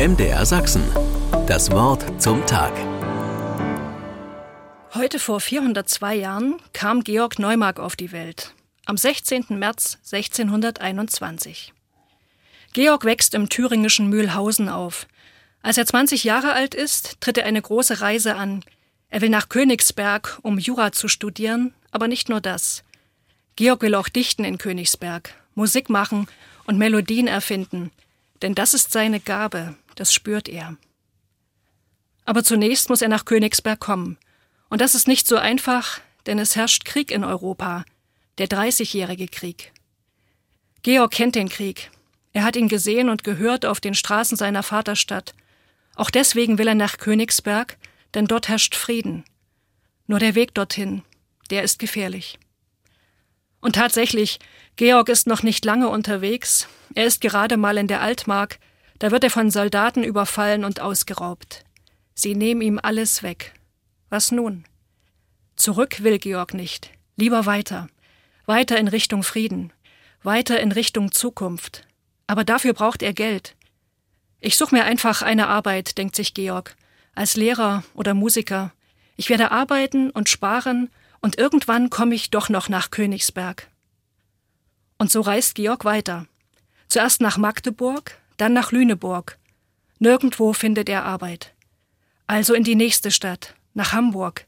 [0.00, 0.82] MDR Sachsen.
[1.46, 2.72] Das Wort zum Tag.
[4.94, 8.54] Heute vor 402 Jahren kam Georg Neumark auf die Welt.
[8.86, 9.44] Am 16.
[9.50, 11.74] März 1621.
[12.72, 15.06] Georg wächst im thüringischen Mühlhausen auf.
[15.60, 18.64] Als er 20 Jahre alt ist, tritt er eine große Reise an.
[19.10, 22.84] Er will nach Königsberg, um Jura zu studieren, aber nicht nur das.
[23.54, 26.26] Georg will auch dichten in Königsberg, Musik machen
[26.64, 27.90] und Melodien erfinden,
[28.40, 30.78] denn das ist seine Gabe, das spürt er.
[32.24, 34.16] Aber zunächst muss er nach Königsberg kommen.
[34.70, 37.84] Und das ist nicht so einfach, denn es herrscht Krieg in Europa,
[38.38, 39.72] der Dreißigjährige Krieg.
[40.82, 41.90] Georg kennt den Krieg.
[42.32, 45.34] Er hat ihn gesehen und gehört auf den Straßen seiner Vaterstadt.
[45.96, 47.76] Auch deswegen will er nach Königsberg,
[48.14, 49.24] denn dort herrscht Frieden.
[50.06, 51.02] Nur der Weg dorthin,
[51.50, 52.38] der ist gefährlich.
[53.60, 54.38] Und tatsächlich,
[54.76, 56.68] Georg ist noch nicht lange unterwegs.
[56.94, 58.58] Er ist gerade mal in der Altmark,
[59.00, 61.64] da wird er von Soldaten überfallen und ausgeraubt.
[62.14, 63.54] Sie nehmen ihm alles weg.
[64.10, 64.64] Was nun?
[65.56, 66.90] Zurück will Georg nicht.
[67.16, 67.88] Lieber weiter.
[68.44, 69.72] Weiter in Richtung Frieden.
[70.22, 71.86] Weiter in Richtung Zukunft.
[72.26, 73.56] Aber dafür braucht er Geld.
[74.38, 76.76] Ich suche mir einfach eine Arbeit, denkt sich Georg.
[77.14, 78.72] Als Lehrer oder Musiker.
[79.16, 83.68] Ich werde arbeiten und sparen und irgendwann komme ich doch noch nach Königsberg.
[84.98, 86.26] Und so reist Georg weiter.
[86.88, 89.38] Zuerst nach Magdeburg, dann nach Lüneburg.
[89.98, 91.54] Nirgendwo findet er Arbeit.
[92.26, 94.46] Also in die nächste Stadt, nach Hamburg.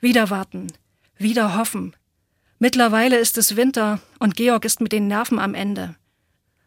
[0.00, 0.72] Wieder warten,
[1.16, 1.94] wieder hoffen.
[2.58, 5.94] Mittlerweile ist es Winter und Georg ist mit den Nerven am Ende.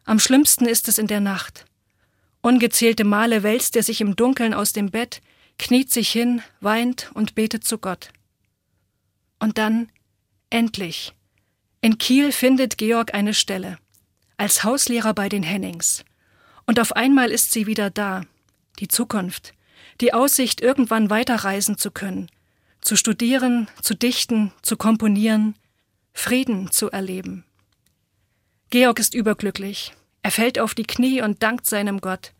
[0.04, 1.66] Am schlimmsten ist es in der Nacht.
[2.40, 5.20] Ungezählte Male wälzt er sich im Dunkeln aus dem Bett,
[5.58, 8.08] kniet sich hin, weint und betet zu Gott.
[9.38, 9.90] Und dann,
[10.50, 11.12] endlich,
[11.80, 13.78] in Kiel findet Georg eine Stelle,
[14.38, 16.04] als Hauslehrer bei den Hennings.
[16.66, 18.22] Und auf einmal ist sie wieder da,
[18.78, 19.54] die Zukunft,
[20.00, 22.30] die Aussicht, irgendwann weiterreisen zu können,
[22.80, 25.54] zu studieren, zu dichten, zu komponieren,
[26.12, 27.44] Frieden zu erleben.
[28.70, 29.92] Georg ist überglücklich.
[30.22, 32.32] Er fällt auf die Knie und dankt seinem Gott.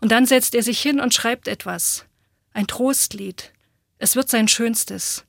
[0.00, 2.04] Und dann setzt er sich hin und schreibt etwas.
[2.52, 3.52] Ein Trostlied.
[3.98, 5.24] Es wird sein schönstes.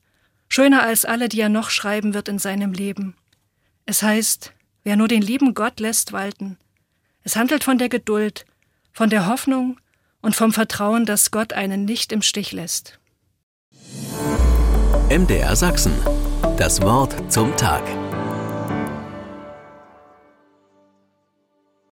[0.48, 3.16] Schöner als alle, die er noch schreiben wird in seinem Leben.
[3.86, 6.58] Es heißt, wer nur den lieben Gott lässt walten,
[7.24, 8.44] es handelt von der Geduld,
[8.92, 9.80] von der Hoffnung
[10.20, 13.00] und vom Vertrauen, dass Gott einen nicht im Stich lässt.
[15.10, 15.92] MDR Sachsen.
[16.56, 17.82] Das Wort zum Tag.